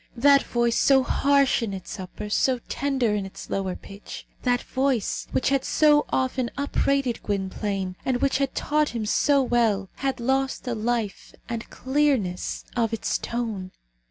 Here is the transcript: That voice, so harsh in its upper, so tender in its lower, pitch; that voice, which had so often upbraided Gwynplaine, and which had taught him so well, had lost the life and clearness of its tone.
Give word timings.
That 0.15 0.41
voice, 0.41 0.79
so 0.79 1.03
harsh 1.03 1.61
in 1.61 1.73
its 1.73 1.99
upper, 1.99 2.27
so 2.31 2.59
tender 2.67 3.13
in 3.13 3.23
its 3.23 3.51
lower, 3.51 3.75
pitch; 3.75 4.25
that 4.41 4.63
voice, 4.63 5.27
which 5.31 5.49
had 5.49 5.63
so 5.63 6.07
often 6.09 6.49
upbraided 6.57 7.21
Gwynplaine, 7.21 7.95
and 8.03 8.19
which 8.19 8.39
had 8.39 8.55
taught 8.55 8.89
him 8.95 9.05
so 9.05 9.43
well, 9.43 9.89
had 9.97 10.19
lost 10.19 10.63
the 10.63 10.73
life 10.73 11.35
and 11.47 11.69
clearness 11.69 12.65
of 12.75 12.93
its 12.93 13.19
tone. 13.19 13.73